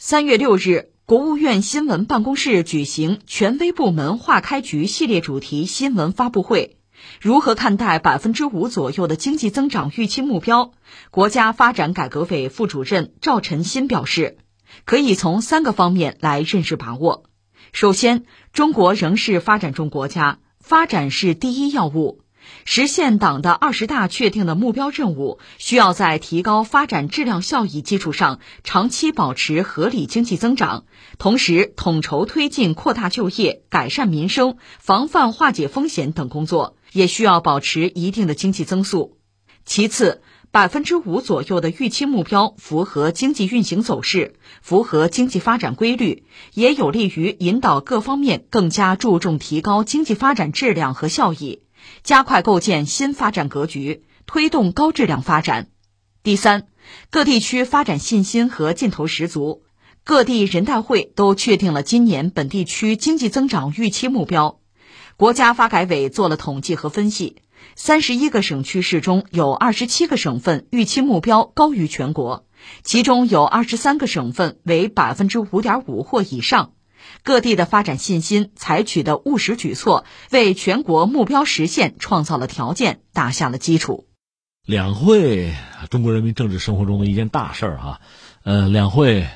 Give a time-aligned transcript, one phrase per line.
[0.00, 6.78] 三月六日，国务院新闻办公室举行权威部门化开局系列主题新闻发布会。
[7.20, 10.70] 如何看待百分之五左右的经济增长预期目标？
[11.10, 14.38] 国家发展改革委副主任赵晨新表示，
[14.84, 17.24] 可以从三个方面来认识把握。
[17.72, 18.22] 首先，
[18.52, 22.20] 中国仍是发展中国家，发展是第一要务。
[22.64, 30.84] 实现党的二十大确定的目标任务，需要在提高发展质量效益基础上，长期保持合理经济增长，
[31.18, 39.16] 同时统筹推进扩大就业、改善民生、防范化解风险等工作，也需要保持一定的经济增速。
[39.64, 46.24] 其次，百分之五左右的预期目标符合经济运行走势，符合经济发展规律，
[46.54, 51.60] 也有利于引导各方面更加注重提高经济发展质量和效益。
[52.02, 55.68] 加快构建新发展格局，推动高质量发展。
[56.22, 56.68] 第三，
[57.10, 59.62] 各地区发展信心和劲头十足。
[60.04, 64.60] 各地人代会都确定了今年本地区经济增长预期目标。
[65.16, 67.42] 国家发改委做了统计和分析，
[67.76, 72.46] 三十一个省区市中有二十七个省份预期目标高于全国，
[72.84, 76.72] 其中有二十三个省份为百分之五点五或以上。
[77.22, 84.06] 各地的发展信心，采取的务实举措，为全国目标实现创造了条件，打下了基础。
[84.66, 85.54] 两会，
[85.88, 88.00] 中国人民政治生活中的一件大事儿哈，
[88.44, 89.26] 呃，两会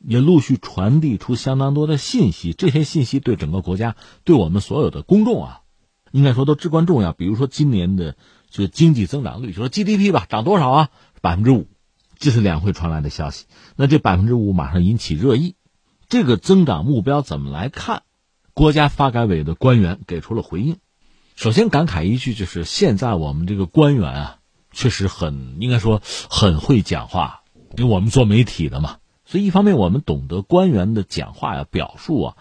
[0.00, 5.60] 也陆续传递出相当多的信息，这些信息对整个国家，对我们所有的公众啊，
[6.10, 7.12] 应该说都至关重要。
[7.12, 8.16] 比如说今年的
[8.50, 10.88] 这个经济增长率，就说 GDP 吧，涨多少啊？
[11.20, 11.68] 百分之五，
[12.18, 13.46] 这是两会传来的消息。
[13.76, 15.54] 那这百分之五马上引起热议。
[16.12, 18.02] 这个增长目标怎么来看？
[18.52, 20.76] 国家发改委的官员给出了回应。
[21.36, 24.38] 首先感慨一句，就是现在我们这个官员啊，
[24.72, 27.44] 确实很应该说很会讲话，
[27.78, 32.36] 因为我们做媒体的嘛，所以一方面我们懂得官员的讲话呀、表述啊，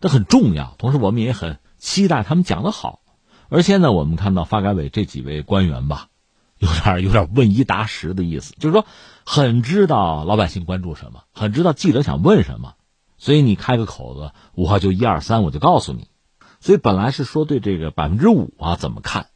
[0.00, 0.74] 这很重要。
[0.78, 3.02] 同时我们也很期待他们讲得好。
[3.48, 6.08] 而现在我们看到发改委这几位官员吧，
[6.58, 8.84] 有点有点问一答十的意思，就是说
[9.24, 12.74] 很知道老百姓关注什么，很知道记者想问什么。
[13.22, 16.08] 所以你开个口子，我就一二三，我就告诉你。
[16.58, 19.28] 所以本来是说对这个百分之五啊怎么看？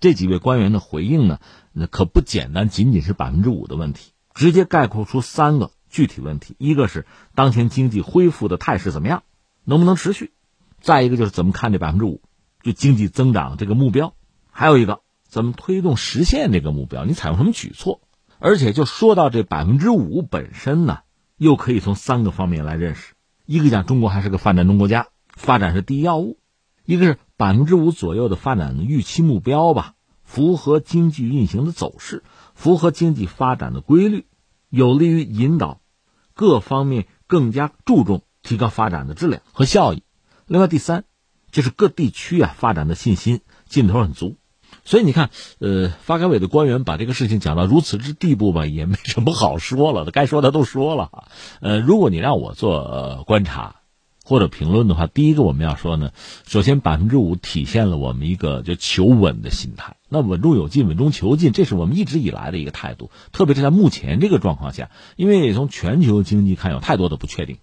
[0.00, 1.40] 这几位官员的回应呢，
[1.72, 9.22] 那可不简单，仅仅是百分之五的问题，直接概括出三个具体问题：一个是当前经济恢复的态势怎么样，
[9.64, 10.26] 能不能持续；
[10.82, 12.20] 再一个就是怎么看这百分之五，
[12.62, 14.12] 就经济增长这个目标；
[14.50, 18.02] 还有一个怎么推动实现这个目标，你采用什么举措？
[18.38, 20.98] 而且就说到这百分之五本身呢，
[21.38, 23.14] 又可以从三个方面来认识。
[23.46, 26.38] 一个讲中国还是个发展中国家，发展是第一要务；
[26.84, 32.22] 一个是百分之五左右的发展的预期目标吧，符合经济运行的走势，
[32.54, 34.26] 符合经济发展的规律，
[34.68, 35.80] 有利于引导
[36.34, 40.02] 各方面更加注重提高发展的质量和效益。
[40.46, 41.04] 另外，第三
[41.50, 44.36] 就是各地区啊发展的信心劲头很足。
[44.84, 51.28] 所以你看，呃，发改委的官员把这个事情讲到如此之地步吧，也没什么好说了，该说的都说了。
[51.62, 53.76] 呃，如果你让我做观察
[54.24, 56.10] 或者评论的话，第一个我们要说呢，
[56.46, 59.96] 首先百分之五体现了我们一个就求稳的心态。
[60.08, 63.10] 那稳中有进，稳中求进，这是我们一直以来的一个态度。
[63.32, 67.58] 特别是在目前这个状况下，因为从全球经济看，有太多的不确定，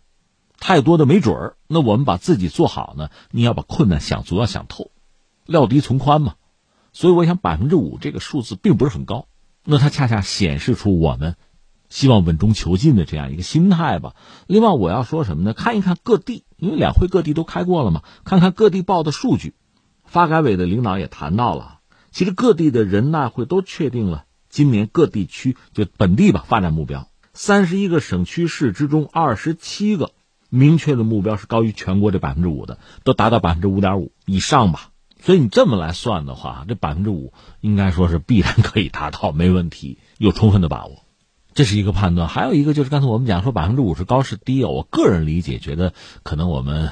[0.59, 1.56] 太多的没准儿。
[1.68, 4.91] 那我们把自己做好呢，你要把困难想足，要想透，
[5.46, 6.36] 料敌从宽嘛。
[6.99, 9.29] 所以我想，百分之五这个数字并不是很高，
[9.63, 11.37] 那它恰恰显示出我们
[11.87, 14.15] 希望稳中求进的这样一个心态吧。
[14.47, 15.53] 另外，我要说什么呢？
[15.53, 19.53] 看一看各地，因为两会各地都开过了嘛，看看各地报的数据。
[20.03, 21.79] 发改委的领导也谈到了，
[22.11, 27.07] 其实各地的人大会都确定了今年各地区就本地吧发展目标。
[27.33, 30.11] 三十一个省区市之中，二十七个
[30.49, 34.88] 明确的目标是高于全国这百分之五的，都达到百分之五点五以上吧。
[35.22, 41.03] 所以你这么来算的话，这百分之五应该说是必然可以达到，没问题，有充分的把握，
[41.53, 42.28] 这是一个判断。
[42.28, 45.94] 还有一个就是刚才我们讲说百分之五是高是低啊，我个人理解觉得
[46.24, 46.92] 可能我们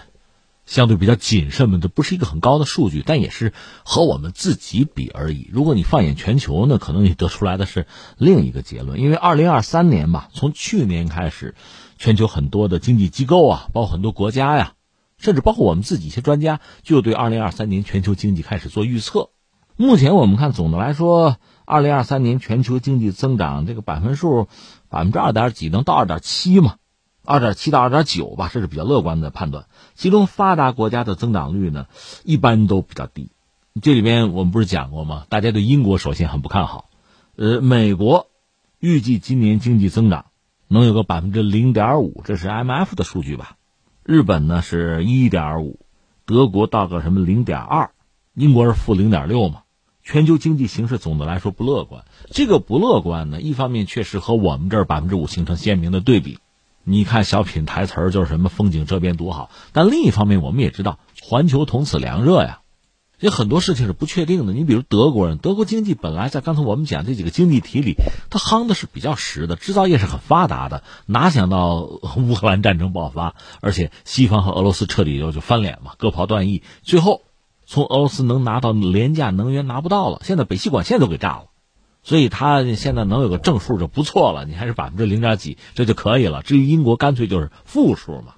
[0.65, 3.53] 相对比较谨慎嘛，这不是一个很高的数据，但也是
[3.85, 5.49] 和我们自己比而已。
[5.53, 7.87] 如果你放眼全球呢，可能你得出来的是
[8.17, 8.99] 另一个结论。
[8.99, 11.55] 因为二零二三年吧，从去年开始，
[11.97, 14.73] 全球很多的经济机构啊，包括很多国家呀。
[15.17, 19.29] 甚至包括我们自己一些专家，就对二零二三年全球经济开始做预测。
[19.75, 24.47] 目前我们看，总的来说，二零二三年全球经济增长这个百分数，
[24.89, 26.77] 百分之二点几，能到二点七嘛？
[27.23, 29.65] 二点七到二点九吧，这是比较乐观的判断。
[29.95, 31.87] 其中发达国家的增长率呢，
[32.23, 33.31] 一般都比较低。
[33.81, 35.25] 这里边我们不是讲过吗？
[35.29, 36.89] 大家对英国首先很不看好。
[37.35, 38.27] 呃，美国
[38.79, 40.27] 预计今年经济增长
[40.67, 43.56] 能有个百分之零点五，这是 M F 的数据吧？
[44.07, 45.81] 日本呢是一点五，
[46.25, 47.91] 德国到个什么零点二，
[48.33, 49.63] 英国是负零点六嘛？
[50.01, 52.05] 全球经济形势总的来说不乐观。
[52.31, 56.39] 这个不乐观呢，一方面确实和我们这儿百分之五形成鲜明的对比。
[56.85, 62.61] 你看小品台词儿就是什么风景这边多好，但另一方面我们也知道环球同此凉热呀。
[63.19, 64.53] 有很多事情是不确定的。
[64.53, 67.95] 你比如德国人，德国经济本来在刚才我们讲这几个经济体里，
[68.29, 70.83] 它夯的是比较实的，制造业是很发达的。
[71.07, 71.77] 哪想到
[72.15, 77.23] 乌克兰战争爆发，而且西方和俄罗斯彻底就就翻脸嘛，各跑断翼，最后
[77.65, 81.45] 从俄罗斯能拿到廉价能源拿不到了，现在北气管线都给炸了，
[82.03, 84.45] 所以他现在能有个正数就不错了。
[84.45, 86.43] 你还是百分之零点几，这就可以了。
[86.43, 88.35] 至于英国，干脆就是负数嘛。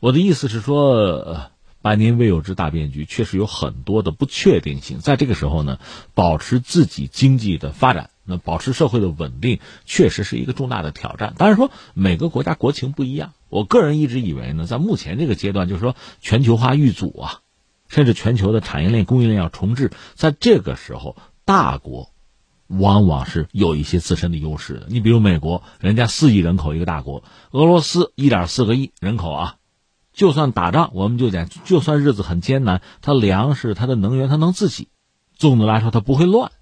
[0.00, 1.52] 我的意思是说。
[1.86, 4.98] 百年未有之大变局，确实有很多的不确定性。
[4.98, 5.78] 在这个时候呢，
[6.14, 11.34] 保持自己经济的发展，那保持社会的稳定，确实是一个重大的挑战。
[11.38, 13.34] 当然说，每个国家国情不一样。
[13.50, 17.38] 我个人一直以为呢，在目前这个阶段，就是说全球化遇阻啊，
[17.88, 22.10] 甚至全球的产业链、供应链要重置，在这个时候，大国
[22.66, 24.86] 往往是有一些自身的优势的。
[24.88, 27.22] 你比如美国，人家四亿人口一个大国；
[27.52, 29.54] 俄罗斯一点四个亿人口啊。
[30.16, 34.88] 就算打仗，我们就讲，就算日子很艰难，它粮食、它的能源，它能自己。
[35.36, 36.52] 总的来说，它不会乱。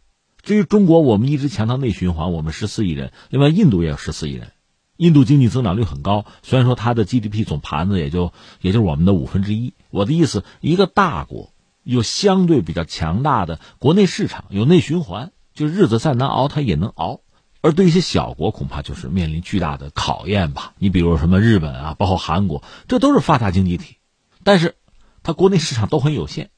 [0.43, 4.51] 至于中国，我们一直强调内循环，我们十四亿人，另外印度也有十四亿人，
[4.97, 9.75] 印度经济增长率很高，虽然说它的 GDP 总盘子也就也就是我们的五分之一。
[9.91, 11.53] 我的意思，一个大国
[11.85, 17.21] 有相对比较强大的国内市场，有内循环，就日子再难熬，它也能熬。
[17.65, 20.75] 而对一些小国，恐怕就是面临巨大的考验吧。
[20.77, 23.97] 你比如什么日本啊，包括韩国，这都是发达经济体，
[24.43, 24.77] 但是
[25.23, 26.51] 它国内市场都很有限。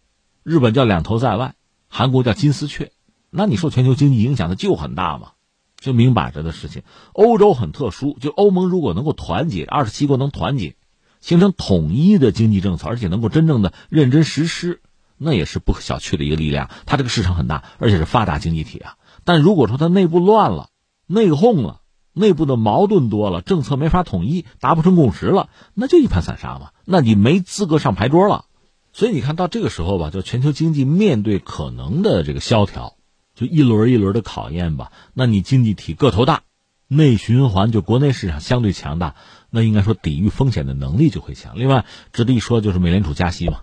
[0.42, 1.54] 日本叫两头在外，
[1.86, 2.90] 韩国叫金丝雀，
[3.30, 5.34] 那你受全球经济影响的就很大嘛，
[5.78, 6.82] 就明摆着的事情。
[7.12, 10.74] 欧洲很特殊，就欧盟如果能够团结，二十七国能团结，
[11.20, 14.82] 形成统一的经济政策，而且能够真正的认真实施，
[15.16, 16.68] 那也是不可小觑的一个力量。
[16.84, 18.96] 它这个市场很大，而且是发达经济体啊。
[19.22, 20.70] 但如果说它内部乱了，
[21.06, 21.80] 内讧了，
[22.12, 26.70] 内部的矛盾多了，政策没法统一，达不成共识了，那就一盘散沙嘛。
[26.84, 28.44] 那你没资格上牌桌了。
[28.92, 32.94] 所以你看到这个时候吧，就全球经济面对可能的这个萧条，
[33.34, 34.90] 就一轮一轮的考验吧。
[35.12, 36.42] 那你经济体个头大，
[36.88, 39.14] 内循环就国内市场相对强大，
[39.50, 41.58] 那应该说抵御风险的能力就会强。
[41.58, 43.60] 另外值得一说就是美联储加息嘛，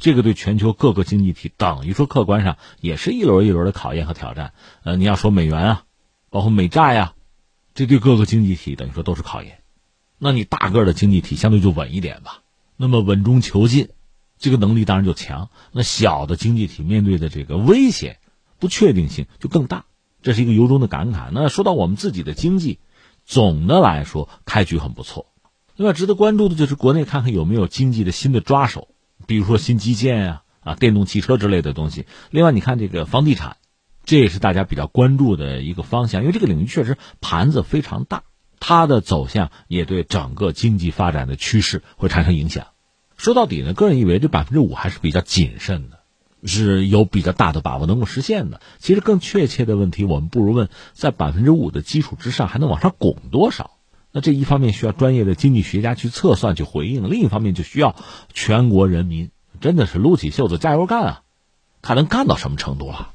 [0.00, 4.52] 这个对全球各个经济体等于说客观上也是一轮一轮的考验和挑战。
[4.82, 5.84] 呃，你要说美元啊。
[6.34, 7.14] 包括美债呀，
[7.74, 9.60] 这对各个经济体等于说都是考验。
[10.18, 12.42] 那你大个的经济体相对就稳一点吧。
[12.76, 13.90] 那么稳中求进，
[14.36, 15.48] 这个能力当然就强。
[15.70, 18.18] 那小的经济体面对的这个危险、
[18.58, 19.84] 不确定性就更大。
[20.22, 21.30] 这是一个由衷的感慨。
[21.30, 22.80] 那说到我们自己的经济，
[23.24, 25.26] 总的来说开局很不错。
[25.76, 28.88] 另外值得关注的就是国内看看有没有经济的新的抓手，
[29.28, 32.06] 比如说新基建啊、啊电动汽车之类的东西。
[32.30, 33.56] 另外你看这个房地产。
[34.04, 38.22] 这也是大家比较关注的一个方向，因为这个领域确实盘子非常大，
[38.60, 42.66] 它的走向也对整个经济发展的趋势会产生影响。
[43.16, 46.00] 说到底呢，个人以为这百分之五还是比较谨慎的，
[46.44, 48.60] 是有比较大的把握能够实现的。
[48.78, 53.70] 其实更确切的问题，我们不如问，在百分之五的基础之上还能往上拱多少？
[54.12, 57.96] 那这一方面需要专业的经济学家去测算去回应，另一方面就需要
[58.34, 59.30] 全国人民
[59.60, 61.22] 真的是撸起袖子加油干啊，
[61.80, 63.13] 看能干到什么程度了。